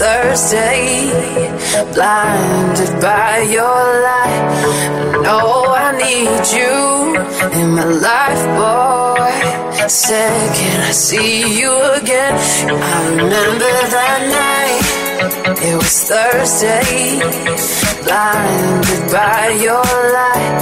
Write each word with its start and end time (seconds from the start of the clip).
Thursday, 0.00 1.12
blinded 1.92 3.02
by 3.02 3.40
your 3.52 3.84
light. 4.08 5.20
No, 5.20 5.38
I 5.76 5.92
need 5.92 6.44
you 6.56 6.80
in 7.60 7.68
my 7.74 7.84
life, 7.84 8.44
boy. 8.56 9.88
Said, 9.88 10.56
can 10.56 10.80
I 10.80 10.92
see 10.92 11.60
you 11.60 11.72
again? 12.00 12.32
I 12.32 13.08
remember 13.10 13.72
that 13.96 14.20
night. 14.40 14.84
It 15.68 15.76
was 15.76 15.96
Thursday, 16.08 17.20
blinded 18.02 19.04
by 19.12 19.48
your 19.66 19.90
light. 20.16 20.60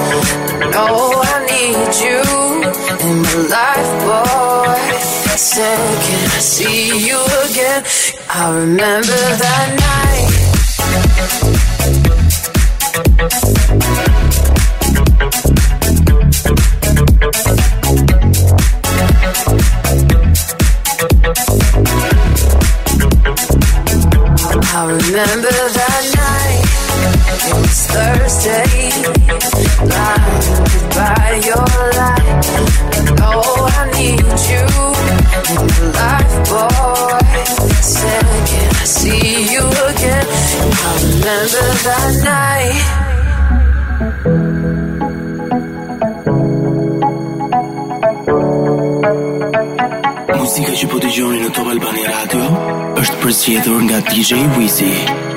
No, 0.74 0.86
I 1.14 1.36
need 1.54 1.90
you 2.02 2.22
in 3.06 3.22
my 3.22 3.34
life, 3.54 3.92
boy. 4.02 4.37
Said, 5.38 6.02
can 6.02 6.30
I 6.30 6.40
see 6.40 7.06
you 7.06 7.20
again? 7.48 7.84
I 8.28 8.50
remember 8.58 9.20
that 9.38 9.68
night. 9.78 10.48
I 24.74 24.84
remember 24.86 25.54
that 25.78 26.02
night. 26.18 26.66
It 27.46 27.54
was 27.54 27.86
Thursday. 27.86 28.66
Blinded 29.86 30.27
përzgjedhur 53.28 53.80
nga 53.84 53.98
DJ 54.08 54.40
Wizzy. 54.56 55.27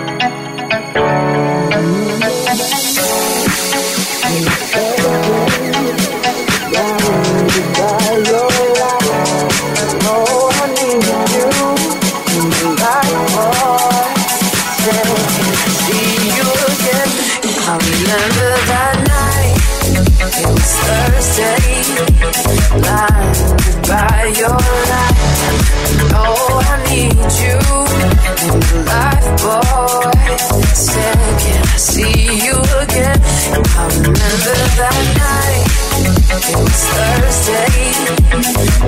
It 36.51 36.57
was 36.57 36.83
Thursday, 36.91 37.95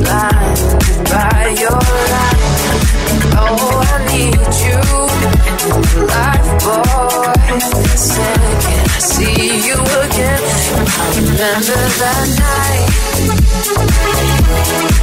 blinded 0.04 0.84
by 1.08 1.56
your 1.64 1.84
light. 2.12 2.44
Oh, 3.40 3.80
I 3.88 4.04
need 4.12 4.36
you 4.64 4.82
life, 6.04 6.50
boy. 6.60 7.32
Can 8.64 8.84
I 8.84 9.00
see 9.00 9.64
you 9.66 9.80
again? 9.80 10.44
I 10.84 11.16
remember 11.16 11.80
that 12.02 12.28
night. 14.28 14.33
Remember 14.54 14.94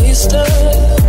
wasted. 0.00 1.05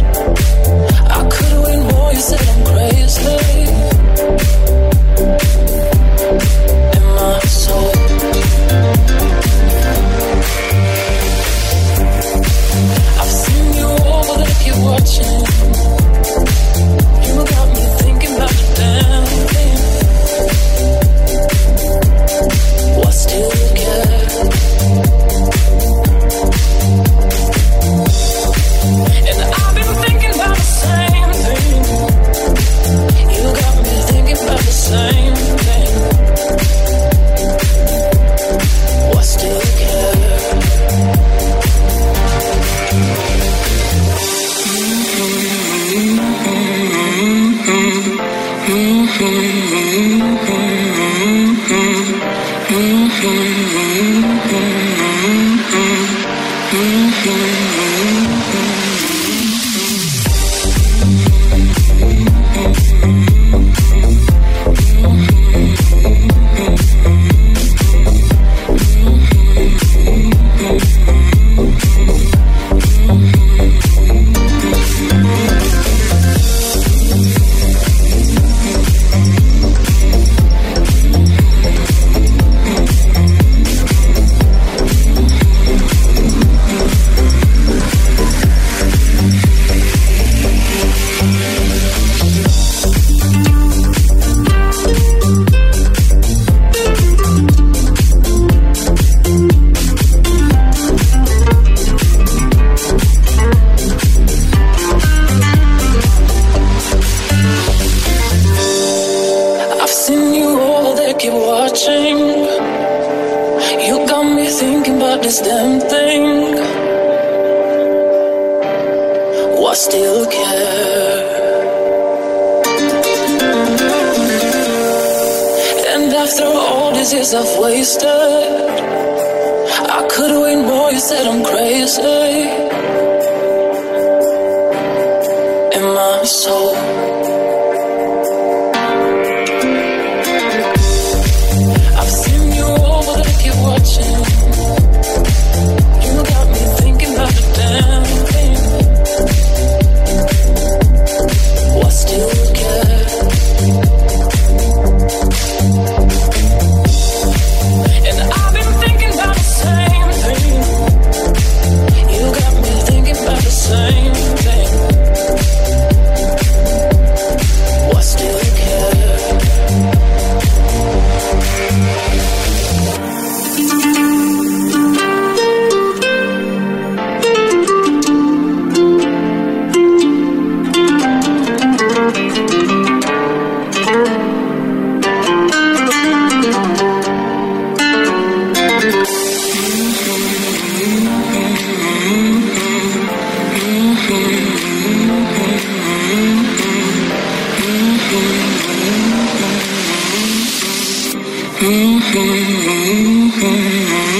Mm-hmm. 202.14 204.17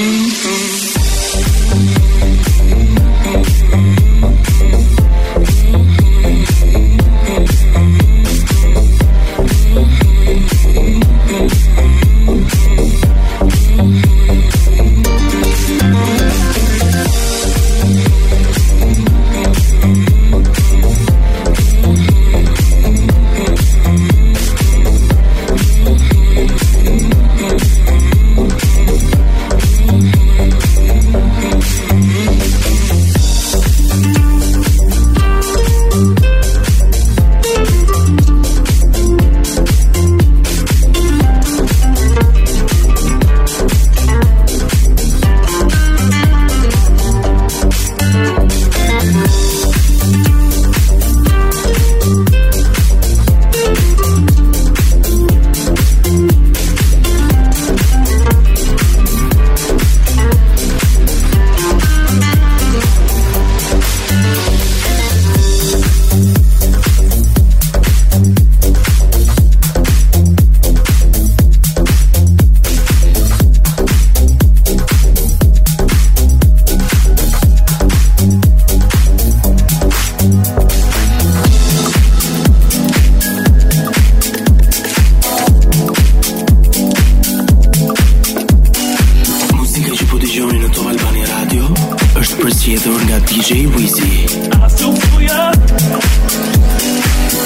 DJ 92.50 93.66
Wheezy. 93.74 94.26
Still 94.68 94.94
feel 94.94 95.20
ya. 95.20 95.52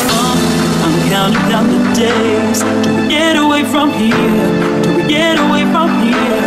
Uh, 0.07 0.37
I'm 0.85 0.95
counting 1.11 1.49
down 1.51 1.67
the 1.69 1.81
days 1.95 2.63
we 2.63 3.09
get 3.09 3.37
away 3.37 3.65
from 3.65 3.91
here. 3.91 4.17
We 4.97 5.03
get 5.09 5.39
away 5.39 5.65
from 5.73 5.91
here. 6.03 6.43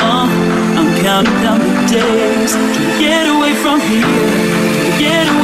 Uh, 0.00 0.28
I'm 0.78 0.90
counting 1.02 1.42
down 1.42 1.58
the 1.60 1.74
days 1.92 2.56
we 2.56 2.84
get 3.04 3.26
away 3.28 3.54
from 3.54 3.80
here. 3.80 4.06
We 4.82 4.98
get 4.98 5.28
away 5.28 5.37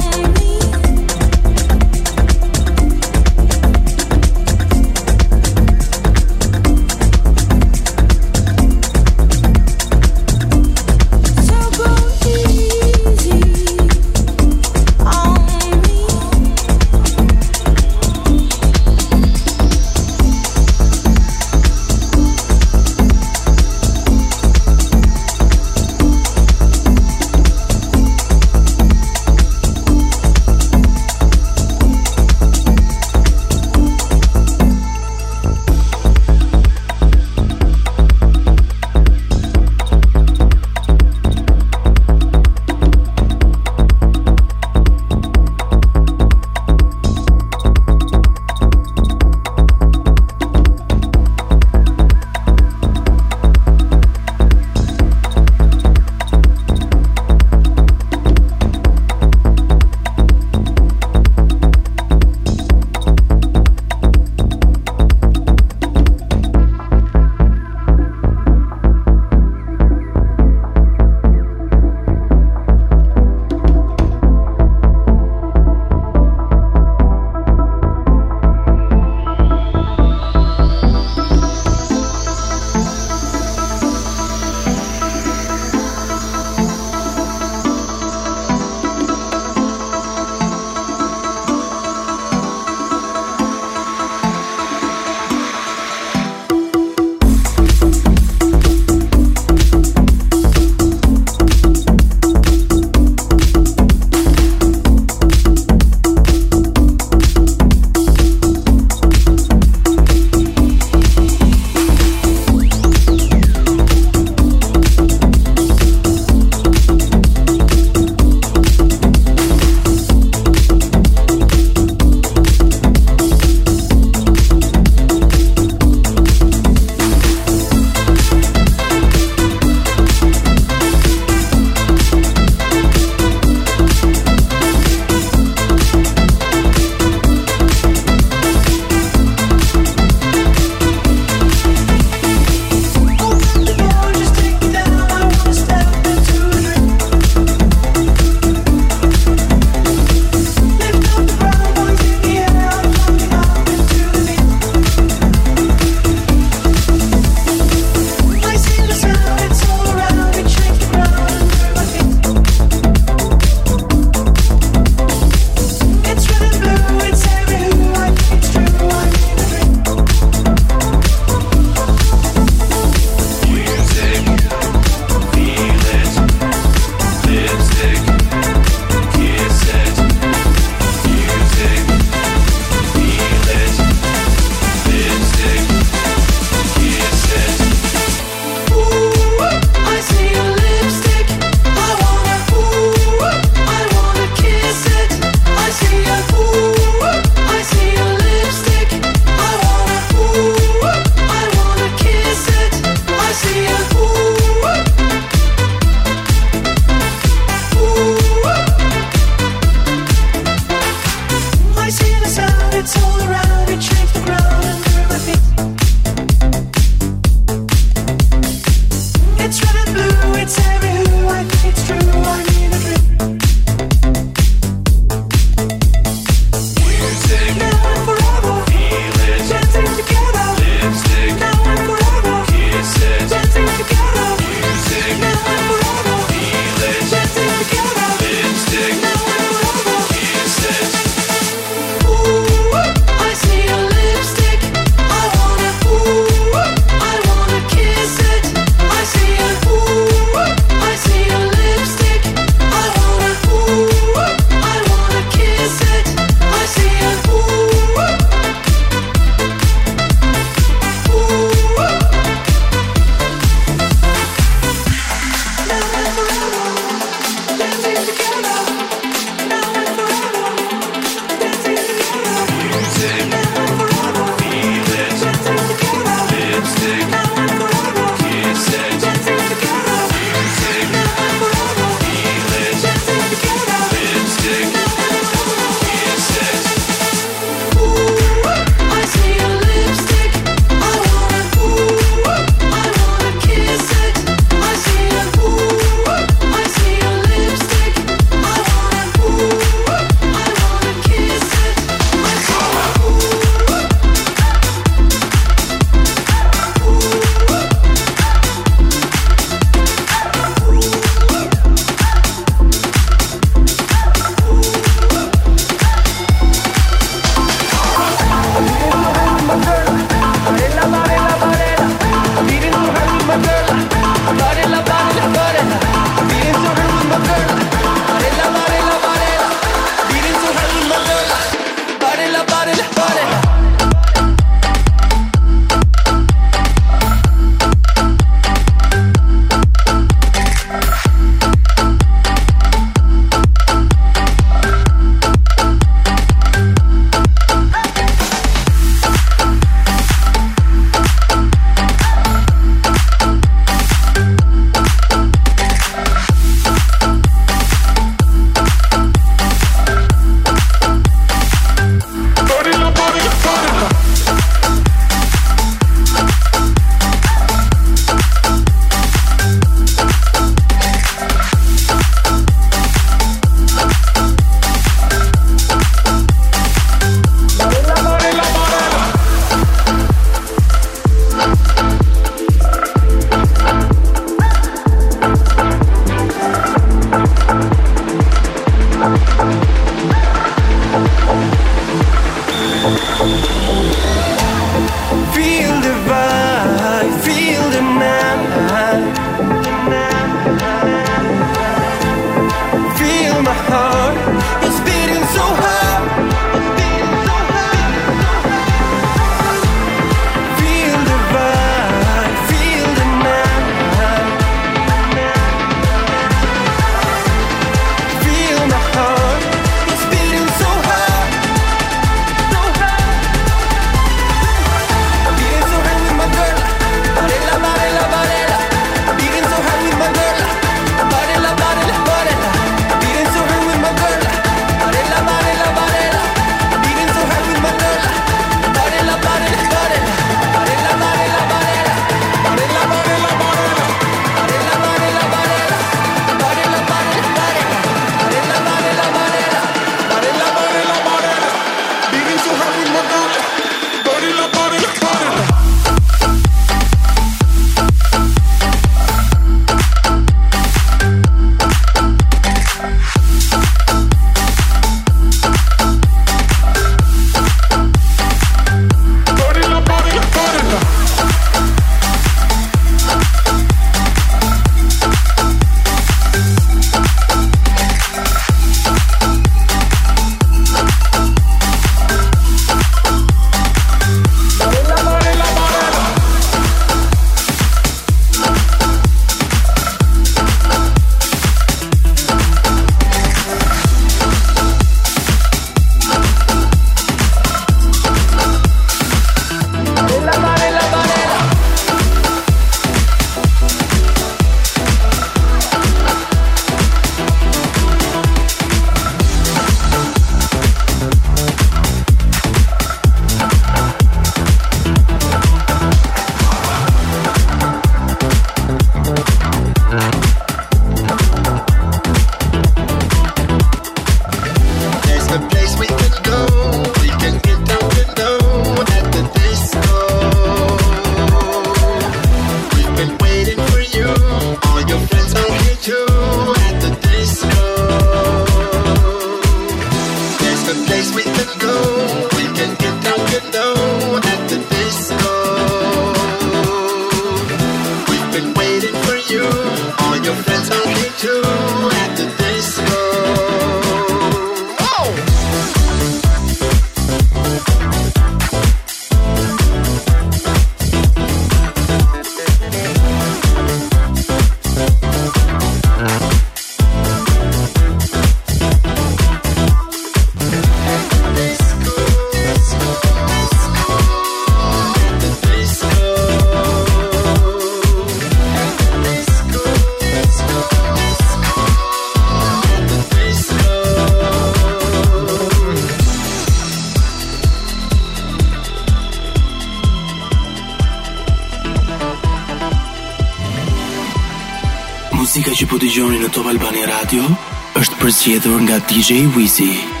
zgjedhur 598.21 598.61
nga 598.61 598.77
DJ 598.85 599.25
Wizi. 599.33 600.00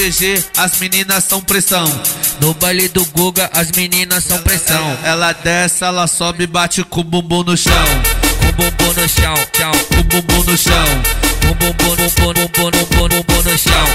GG, 0.00 0.42
as 0.56 0.78
meninas 0.78 1.24
são 1.24 1.42
pressão. 1.42 1.84
No 2.40 2.54
baile 2.54 2.88
do 2.88 3.04
Guga, 3.04 3.50
as 3.52 3.70
meninas 3.70 4.24
são 4.24 4.38
pressão. 4.38 4.96
Ela 5.04 5.32
desce, 5.32 5.84
ela 5.84 6.06
sobe, 6.06 6.46
bate 6.46 6.82
com 6.82 7.02
o 7.02 7.04
bumbum 7.04 7.42
no 7.42 7.54
chão. 7.54 7.70
Com 8.40 8.48
o 8.48 8.52
bumbum 8.52 8.98
no 8.98 9.06
chão, 9.06 9.34
tchau, 9.52 9.72
com 9.88 10.00
o 10.00 10.04
bumbum 10.04 10.50
no 10.50 10.56
chão. 10.56 10.86
Com 11.42 11.50
o 11.50 11.54
bumbum, 11.54 11.96
bumbum, 11.96 12.32
bumbum, 12.32 12.70
bumbum, 12.70 13.08
bumbum 13.08 13.42
no 13.42 13.58
chão, 13.58 13.86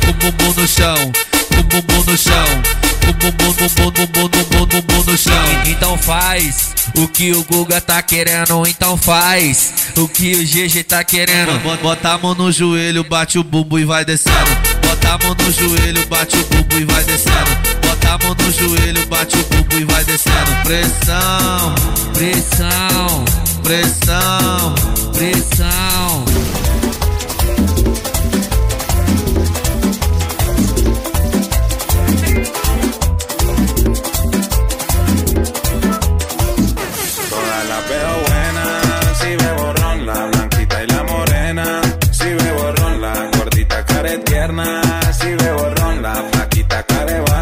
com 0.00 0.08
o 0.08 0.14
bumbum 0.14 0.60
no 0.62 0.66
chão. 0.66 1.12
Com 1.50 1.60
o 1.60 1.62
bumbum 1.64 2.10
no 2.10 2.16
chão. 2.16 2.62
Com 3.04 3.10
o 3.10 3.12
bumbum, 3.12 3.52
bumbum, 3.52 3.90
bumbum, 3.90 4.28
bumbum, 4.28 4.66
bumbum 4.66 5.10
no 5.12 5.18
chão. 5.18 5.44
Então 5.66 5.98
faz 5.98 6.70
o 6.96 7.06
que 7.06 7.32
o 7.32 7.44
Guga 7.44 7.82
tá 7.82 8.00
querendo, 8.00 8.66
então 8.66 8.96
faz 8.96 9.74
o 9.94 10.08
que 10.08 10.36
o 10.36 10.42
GG 10.42 10.84
tá 10.84 11.04
querendo. 11.04 11.60
Bota 11.82 12.12
a 12.12 12.18
mão 12.18 12.34
no 12.34 12.50
joelho, 12.50 13.04
bate 13.04 13.38
o 13.38 13.44
bumbum 13.44 13.78
e 13.78 13.84
vai 13.84 14.06
descendo. 14.06 14.79
Bota 14.90 15.08
a 15.08 15.18
mão 15.18 15.36
no 15.38 15.52
joelho, 15.52 16.04
bate 16.08 16.36
o 16.36 16.44
bumbum 16.46 16.78
e 16.78 16.84
vai 16.84 17.04
descendo. 17.04 17.50
Bota 17.80 18.08
a 18.08 18.18
mão 18.18 18.34
no 18.34 18.50
joelho, 18.50 19.06
bate 19.06 19.36
o 19.36 19.44
bumbum 19.44 19.78
e 19.78 19.84
vai 19.84 20.04
descendo. 20.04 20.50
Pressão, 20.64 21.74
pressão, 22.12 23.24
pressão, 23.62 24.74
pressão. 25.12 26.29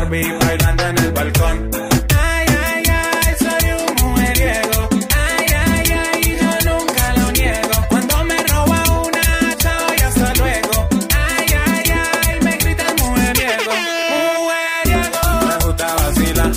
Barbie 0.08 0.32
bailando 0.40 0.86
en 0.86 0.98
el 0.98 1.12
balcón. 1.12 1.70
Ay, 2.18 2.46
ay, 2.64 2.82
ay, 2.88 3.34
soy 3.38 3.70
un 3.72 3.94
mujeriego. 4.08 4.88
Ay, 5.14 5.46
ay, 5.66 5.92
ay, 6.02 6.38
yo 6.40 6.70
nunca 6.70 7.12
lo 7.18 7.32
niego. 7.32 7.86
Cuando 7.90 8.24
me 8.24 8.36
roba 8.44 8.82
una, 9.04 9.56
chao 9.58 9.86
y 9.98 10.00
hasta 10.00 10.34
luego. 10.34 10.88
Ay, 11.14 11.46
ay, 11.66 11.92
ay, 11.92 12.40
me 12.40 12.56
gritan 12.56 12.96
mujeriego. 12.96 13.72
Mujeriego. 14.16 15.20
Me 15.46 15.64
gusta 15.66 15.94
vacilar. 15.94 16.52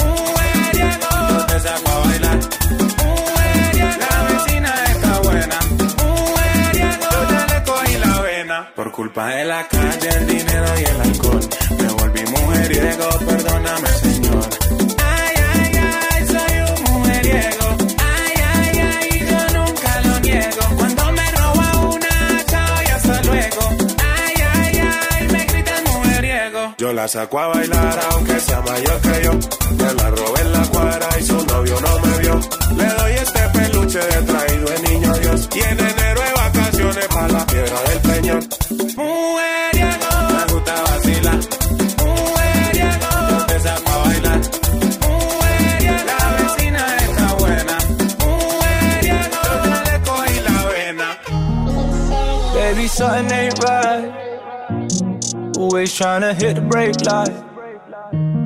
Mujeriego. 0.00 1.10
Yo 1.28 1.46
te 1.46 1.60
saco 1.60 1.90
a 1.90 1.98
bailar. 2.06 2.38
Mujeriego. 2.96 3.98
La 4.10 4.22
vecina 4.32 4.72
está 4.92 5.18
buena. 5.20 5.58
Mujeriego. 6.00 7.06
Yo 7.12 7.20
ya 7.30 7.46
le 7.52 7.62
cogí 7.62 7.98
la 7.98 8.20
vena. 8.22 8.72
Por 8.74 8.90
culpa 8.90 9.26
de 9.26 9.44
la 9.44 9.68
calle, 9.68 10.08
el 10.16 10.26
dinero 10.26 10.80
y 10.80 10.84
el 10.84 11.00
alcohol. 11.02 11.40
Mujeriego, 12.30 13.08
perdóname, 13.26 13.88
señor. 13.88 14.48
Ay, 15.04 15.34
ay, 15.54 15.72
ay, 16.10 16.26
soy 16.26 16.54
un 16.68 16.94
mujeriego. 16.94 17.66
Ay, 17.98 18.34
ay, 18.54 18.78
ay, 18.78 19.26
yo 19.30 19.58
nunca 19.58 20.00
lo 20.06 20.20
niego. 20.20 20.62
Cuando 20.76 21.12
me 21.12 21.30
roba 21.32 21.66
una, 21.94 22.44
chao 22.46 22.82
y 22.82 22.90
hasta 22.90 23.22
luego. 23.22 23.62
Ay, 23.98 24.34
ay, 24.54 24.80
ay, 25.12 25.28
me 25.32 25.44
gritan 25.44 25.84
mujeriego. 25.84 26.74
Yo 26.78 26.92
la 26.92 27.08
saco 27.08 27.38
a 27.38 27.46
bailar, 27.48 28.00
aunque 28.10 28.40
sea 28.40 28.60
mayor 28.60 29.00
que 29.00 29.24
yo. 29.24 29.32
Me 29.76 29.94
la 29.94 30.10
robé 30.10 30.40
en 30.40 30.52
la 30.52 30.62
cuadra 30.68 31.08
y 31.20 31.22
su 31.24 31.46
novio 31.46 31.80
no 31.80 31.98
me 32.00 32.18
vio. 32.18 32.40
Le 32.76 32.86
doy 32.86 33.12
este 33.12 33.40
peluche 33.50 33.98
de 33.98 34.22
traído 34.22 34.66
de 34.70 34.78
niño 34.88 35.12
Dios. 35.14 35.48
Y 35.54 35.60
en 35.60 35.78
enero 35.80 36.20
de 36.22 36.32
vacaciones 36.32 37.06
para 37.08 37.28
la 37.28 37.46
piedra 37.46 37.80
del 37.88 37.98
peñón. 38.00 38.48
Mujeriego. 38.96 39.75
Something 53.06 53.38
ain't 53.38 53.58
right. 53.64 55.52
Always 55.58 55.94
trying 55.94 56.22
to 56.22 56.34
hit 56.34 56.56
the 56.56 56.62
brake 56.62 57.00
light. 57.02 57.34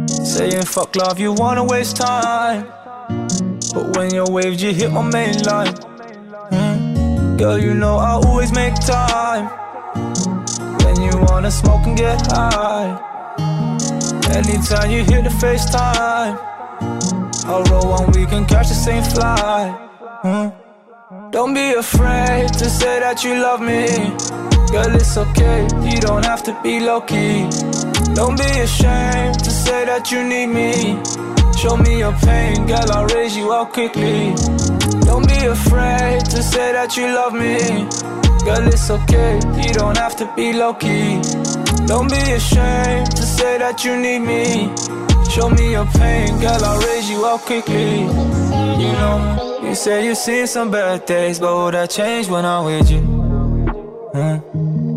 Saying 0.09 0.65
fuck 0.65 0.95
love, 0.97 1.19
you 1.19 1.33
wanna 1.33 1.65
waste 1.65 1.97
time. 1.97 2.67
But 3.75 3.97
when 3.97 4.13
your 4.15 4.31
waves, 4.31 4.63
you 4.63 4.73
hit 4.73 4.91
my 4.91 5.03
main 5.03 5.43
line. 5.43 5.75
Mm. 6.53 7.39
Girl, 7.39 7.59
you 7.59 7.75
know 7.75 7.97
I 7.97 8.13
always 8.27 8.53
make 8.53 8.75
time. 8.75 9.47
When 10.83 10.97
you 11.07 11.13
wanna 11.29 11.51
smoke 11.51 11.87
and 11.87 11.97
get 11.97 12.21
high. 12.27 12.91
Anytime 14.39 14.91
you 14.91 15.03
hit 15.05 15.25
the 15.25 15.35
FaceTime. 15.43 16.35
I'll 17.47 17.65
roll 17.65 17.89
one, 17.97 18.13
we 18.13 18.27
can 18.27 18.45
catch 18.47 18.69
the 18.69 18.75
same 18.75 19.03
flight. 19.03 19.73
Mm. 20.23 20.53
Don't 21.31 21.55
be 21.55 21.73
afraid 21.75 22.53
to 22.55 22.69
say 22.69 23.01
that 23.01 23.25
you 23.25 23.35
love 23.41 23.61
me. 23.61 24.30
Girl, 24.73 24.95
it's 24.95 25.17
okay, 25.17 25.67
you 25.83 25.99
don't 26.01 26.25
have 26.25 26.43
to 26.45 26.57
be 26.63 26.79
low 26.79 27.01
key. 27.01 27.49
Don't 28.15 28.39
be 28.39 28.51
ashamed 28.61 29.39
to 29.43 29.51
say 29.51 29.85
that 29.85 30.13
you 30.13 30.23
need 30.23 30.47
me. 30.47 30.97
Show 31.59 31.77
me 31.77 31.99
your 31.99 32.13
pain, 32.13 32.67
girl, 32.67 32.91
I'll 32.93 33.07
raise 33.07 33.37
you 33.37 33.53
up 33.53 33.73
quickly. 33.73 34.33
Don't 35.03 35.27
be 35.27 35.47
afraid 35.47 36.25
to 36.27 36.43
say 36.43 36.73
that 36.73 36.97
you 36.97 37.07
love 37.13 37.33
me. 37.33 37.59
Girl, 38.45 38.67
it's 38.69 38.89
okay, 38.91 39.41
you 39.61 39.75
don't 39.75 39.99
have 39.99 40.17
to 40.17 40.33
be 40.37 40.53
low 40.53 40.75
key. 40.75 41.21
Don't 41.87 42.09
be 42.09 42.23
ashamed 42.33 43.11
to 43.17 43.23
say 43.23 43.59
that 43.59 43.85
you 43.85 43.97
need 43.97 44.21
me. 44.21 44.71
Show 45.33 45.51
me 45.51 45.73
your 45.73 45.87
pain, 45.87 46.39
girl, 46.41 46.65
I'll 46.65 46.81
raise 46.81 47.11
you 47.11 47.25
up 47.27 47.41
quickly. 47.41 48.03
You 48.03 48.93
know. 49.01 49.59
You 49.63 49.75
say 49.75 50.07
you've 50.07 50.17
seen 50.17 50.47
some 50.47 50.71
bad 50.71 51.07
days, 51.07 51.39
but 51.41 51.53
will 51.55 51.71
that 51.73 51.91
change 51.91 52.29
when 52.29 52.45
I'm 52.45 52.65
with 52.65 52.91
you? 52.91 53.21
Huh? 54.15 54.41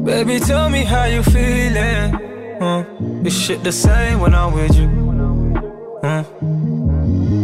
Baby, 0.04 0.40
tell 0.40 0.70
me 0.70 0.84
how 0.84 1.06
you 1.06 1.24
feeling. 1.24 2.12
Huh? 2.60 2.84
Is 3.24 3.34
shit 3.42 3.64
the 3.64 3.72
same 3.72 4.20
when 4.20 4.36
I'm 4.36 4.52
with 4.54 4.76
you? 4.76 4.90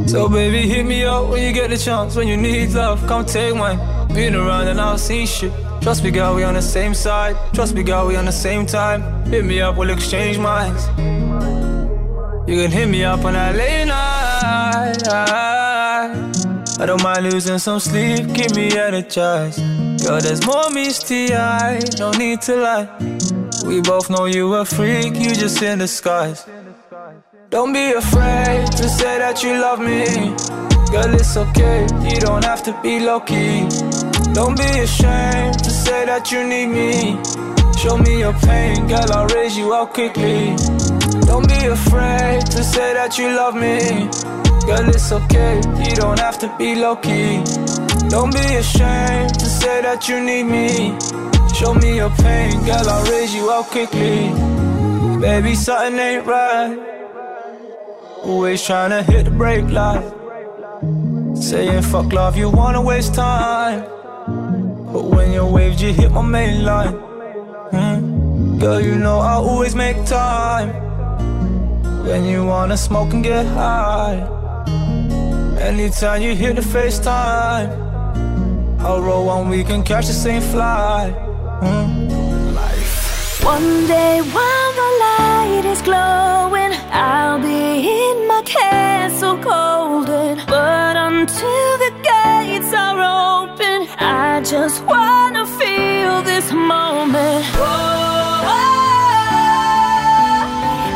So 0.07 0.27
baby, 0.27 0.67
hit 0.67 0.85
me 0.85 1.05
up 1.05 1.29
when 1.29 1.41
you 1.41 1.53
get 1.53 1.69
the 1.69 1.77
chance. 1.77 2.17
When 2.17 2.27
you 2.27 2.35
need 2.35 2.71
love, 2.71 3.05
come 3.07 3.25
take 3.25 3.55
mine. 3.55 3.79
Been 4.13 4.35
around 4.35 4.67
and 4.67 4.81
I've 4.81 4.99
seen 4.99 5.25
shit. 5.25 5.53
Trust 5.81 6.03
me, 6.03 6.11
girl, 6.11 6.35
we 6.35 6.43
on 6.43 6.55
the 6.55 6.61
same 6.61 6.93
side. 6.93 7.37
Trust 7.53 7.75
me, 7.75 7.83
girl, 7.83 8.07
we 8.07 8.17
on 8.17 8.25
the 8.25 8.31
same 8.31 8.65
time. 8.65 9.23
Hit 9.27 9.45
me 9.45 9.61
up, 9.61 9.77
we'll 9.77 9.91
exchange 9.91 10.37
minds. 10.37 10.85
You 12.49 12.55
can 12.61 12.71
hit 12.71 12.89
me 12.89 13.05
up 13.05 13.23
on 13.23 13.33
that 13.33 13.55
late 13.55 13.85
night. 13.85 15.07
I 16.77 16.85
don't 16.85 17.01
mind 17.01 17.23
losing 17.23 17.57
some 17.57 17.79
sleep, 17.79 18.35
keep 18.35 18.53
me 18.53 18.77
energized. 18.77 19.78
Girl, 20.09 20.19
there's 20.19 20.43
more 20.43 20.71
misty 20.71 21.35
eye, 21.35 21.79
no 21.99 22.09
need 22.09 22.41
to 22.41 22.55
lie. 22.55 22.89
We 23.63 23.79
both 23.79 24.09
know 24.09 24.25
you 24.25 24.55
a 24.55 24.65
freak, 24.65 25.13
you 25.13 25.35
just 25.35 25.61
in 25.61 25.77
disguise. 25.77 26.47
Don't 27.51 27.73
be 27.73 27.91
afraid 27.91 28.65
to 28.71 28.89
say 28.89 29.19
that 29.19 29.43
you 29.43 29.61
love 29.61 29.79
me. 29.79 30.33
Girl, 30.91 31.13
it's 31.13 31.37
okay, 31.37 31.85
you 32.09 32.19
don't 32.21 32.43
have 32.43 32.63
to 32.63 32.73
be 32.81 32.99
low 32.99 33.19
key. 33.19 33.67
Don't 34.33 34.57
be 34.57 34.79
ashamed 34.79 35.59
to 35.63 35.69
say 35.69 36.07
that 36.07 36.31
you 36.31 36.43
need 36.43 36.69
me. 36.79 37.21
Show 37.77 37.95
me 37.95 38.17
your 38.17 38.33
pain, 38.33 38.87
girl, 38.87 39.13
I'll 39.13 39.27
raise 39.27 39.55
you 39.55 39.75
up 39.75 39.93
quickly. 39.93 40.55
Don't 41.29 41.47
be 41.47 41.67
afraid 41.67 42.47
to 42.47 42.63
say 42.63 42.95
that 42.95 43.19
you 43.19 43.27
love 43.27 43.53
me. 43.53 44.09
Girl, 44.65 44.89
it's 44.89 45.11
okay, 45.11 45.57
you 45.87 45.95
don't 45.95 46.17
have 46.17 46.39
to 46.39 46.47
be 46.57 46.73
low 46.73 46.95
key. 46.95 47.43
Don't 48.09 48.33
be 48.33 48.39
ashamed 48.55 49.37
to 49.39 49.45
say 49.45 49.81
that 49.83 50.09
you 50.09 50.19
need 50.19 50.43
me. 50.43 50.97
Show 51.53 51.75
me 51.75 51.97
your 51.97 52.09
pain, 52.09 52.51
girl, 52.65 52.89
I'll 52.89 53.11
raise 53.11 53.33
you 53.35 53.51
up 53.51 53.67
quickly. 53.67 54.31
Baby, 55.21 55.53
something 55.53 55.99
ain't 55.99 56.25
right. 56.25 56.77
Always 58.23 58.65
trying 58.65 58.89
to 58.89 59.03
hit 59.03 59.25
the 59.25 59.31
brake 59.31 59.69
light. 59.69 60.11
Saying 61.35 61.83
fuck 61.83 62.11
love, 62.11 62.35
you 62.35 62.49
wanna 62.49 62.81
waste 62.81 63.13
time. 63.13 63.83
But 64.91 65.05
when 65.05 65.31
your 65.31 65.51
waves, 65.51 65.81
you 65.81 65.93
hit 65.93 66.11
my 66.11 66.23
main 66.23 66.65
line. 66.65 66.93
Hmm? 67.73 68.59
Girl, 68.59 68.81
you 68.81 68.95
know 68.95 69.19
I 69.19 69.33
always 69.33 69.75
make 69.75 70.03
time. 70.05 70.69
When 72.05 72.25
you 72.25 72.43
wanna 72.45 72.75
smoke 72.75 73.13
and 73.13 73.23
get 73.23 73.45
high. 73.45 74.27
Anytime 75.59 76.21
you 76.21 76.33
hit 76.35 76.55
the 76.55 76.61
FaceTime, 76.61 77.88
I'll 78.81 79.01
roll 79.01 79.25
one, 79.25 79.49
we 79.49 79.63
can 79.63 79.83
catch 79.83 80.07
the 80.07 80.13
same 80.13 80.41
flight. 80.41 81.13
Mm. 81.61 82.55
Life. 82.55 83.43
One 83.43 83.87
day 83.87 84.21
while 84.21 84.71
the 84.81 84.89
light 85.05 85.65
is 85.65 85.81
glowing, 85.81 86.71
I'll 86.91 87.39
be 87.39 87.89
in 88.07 88.27
my 88.27 88.41
castle 88.45 89.35
golden. 89.35 90.37
But 90.47 90.95
until 90.95 91.71
the 91.83 91.91
gates 92.09 92.73
are 92.73 92.99
open, 93.43 93.87
I 93.99 94.41
just 94.45 94.81
wanna 94.85 95.45
feel 95.59 96.21
this 96.21 96.49
moment. 96.53 97.45
Oh, 97.55 98.41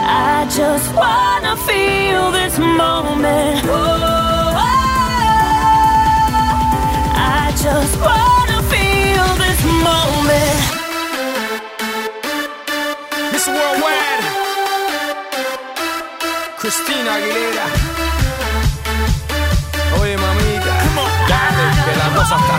I 0.07 0.47
just 0.49 0.87
wanna 0.95 1.57
feel 1.67 2.31
this 2.31 2.57
moment. 2.57 4.12
Aguilera. 17.13 17.65
Oye, 20.01 20.17
mamita, 20.17 20.73
dale, 21.27 21.65
que 21.85 21.95
la 21.95 22.15
cosa 22.15 22.35
está 22.37 22.52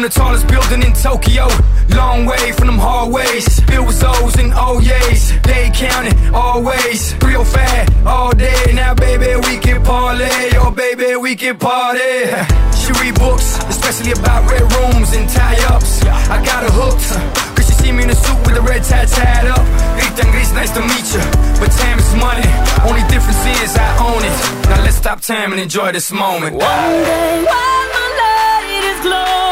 from 0.00 0.08
the 0.08 0.14
tallest 0.14 0.46
building 0.48 0.82
in 0.82 0.92
Tokyo. 0.94 1.46
Long 1.94 2.24
way 2.24 2.52
from 2.52 2.68
them 2.68 2.78
hallways. 2.78 3.60
Filled 3.68 3.86
with 3.86 4.02
O's 4.02 4.34
and 4.38 4.52
oh 4.54 4.80
O's. 4.80 5.42
They 5.42 5.70
counting 5.74 6.16
always. 6.34 7.14
Real 7.22 7.44
fat 7.44 7.92
all 8.06 8.32
day. 8.32 8.72
Now, 8.72 8.94
baby, 8.94 9.36
we 9.46 9.58
can 9.58 9.82
parlay. 9.82 10.56
Oh, 10.56 10.70
baby, 10.70 11.16
we 11.16 11.36
can 11.36 11.58
party. 11.58 12.00
She 12.80 12.92
read 13.02 13.14
books, 13.16 13.58
especially 13.68 14.12
about 14.12 14.50
red 14.50 14.62
rooms 14.72 15.12
and 15.12 15.28
tie 15.28 15.60
ups. 15.68 16.02
I 16.06 16.42
got 16.44 16.64
her 16.64 16.72
hooked. 16.72 17.08
Cause 17.54 17.66
she 17.66 17.74
see 17.74 17.92
me 17.92 18.04
in 18.04 18.10
a 18.10 18.14
suit 18.14 18.40
with 18.46 18.56
a 18.56 18.62
red 18.62 18.82
tie 18.82 19.04
tied 19.04 19.46
up. 19.48 19.64
Ethan 20.00 20.32
nice 20.54 20.70
to 20.72 20.80
meet 20.80 21.06
you. 21.14 21.24
But 21.60 21.70
time 21.72 21.98
is 21.98 22.14
money. 22.16 22.48
Only 22.88 23.04
difference 23.12 23.44
is 23.62 23.76
I 23.76 23.90
own 24.08 24.22
it. 24.24 24.36
Now 24.70 24.82
let's 24.82 24.96
stop 24.96 25.20
time 25.20 25.52
and 25.52 25.60
enjoy 25.60 25.92
this 25.92 26.10
moment. 26.10 26.56
One 26.56 26.60
day 26.60 27.44
while 27.44 27.86
my 27.96 28.06
light 28.20 28.84
is 28.92 29.00
glowing, 29.06 29.49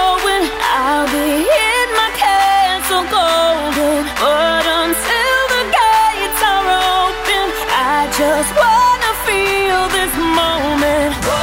My 1.28 2.10
castle 2.16 3.04
golden. 3.12 4.00
But 4.16 4.64
until 4.80 5.40
the 5.54 5.62
gates 5.76 6.40
are 6.52 6.68
open, 7.04 7.46
I 7.68 8.08
just 8.16 8.50
wanna 8.56 9.12
feel 9.28 9.80
this 9.96 10.14
moment. 10.40 11.12
Oh, 11.28 11.36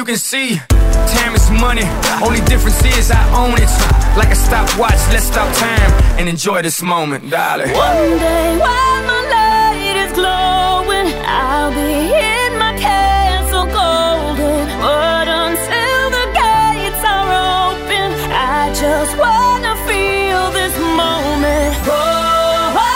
can 0.08 0.16
see, 0.16 0.56
time 0.56 1.36
is 1.36 1.52
money. 1.52 1.84
Only 2.24 2.40
difference 2.46 2.82
is 2.86 3.12
I 3.12 3.22
own 3.36 3.56
it. 3.60 3.70
Like 4.18 4.32
a 4.32 4.36
stopwatch, 4.36 5.02
let's 5.12 5.26
stop 5.26 5.54
time 5.54 5.92
and 6.18 6.30
enjoy 6.30 6.62
this 6.62 6.82
moment, 6.82 7.30
darling. 7.30 7.74
One 7.74 8.18
day, 8.18 8.58
while 8.58 9.02
my 9.12 9.22
light 9.36 9.98
is 10.06 10.14
glowing, 10.14 11.08
I'll 11.28 11.72
be 11.72 11.92
in 12.08 12.58
my 12.58 12.74
castle 12.80 13.66
golden. 13.66 14.64
But 14.80 15.28
until 15.28 16.04
the 16.18 16.26
gates 16.40 17.04
are 17.04 17.30
open, 17.68 18.08
I 18.32 18.72
just 18.84 19.14
wanna 19.20 19.76
feel 19.90 20.52
this 20.56 20.76
moment. 21.04 21.76
Oh, 21.84 22.80
oh. 22.80 22.88